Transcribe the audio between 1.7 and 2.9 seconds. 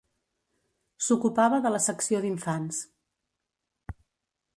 la secció d'infants.